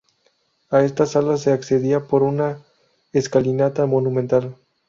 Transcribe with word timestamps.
A 0.71 0.81
esta 0.83 1.05
sala 1.05 1.37
se 1.37 1.51
accedía 1.51 2.07
por 2.07 2.23
una 2.23 2.63
escalinata 3.13 3.85
monumental. 3.85 4.55